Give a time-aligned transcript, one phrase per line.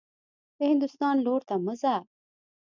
[0.57, 1.95] د هندوستان لور ته مه ځه.